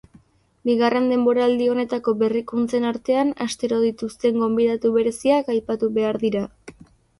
Bigarren 0.69 1.03
denboraldi 1.11 1.67
honetako 1.73 2.13
berrikuntzen 2.21 2.89
artean, 2.93 3.35
astero 3.47 3.79
dituzten 3.85 4.43
gonbidatu 4.47 4.95
bereziak 4.99 5.55
aipatu 5.57 5.95
behar 6.01 6.23
dira. 6.27 6.45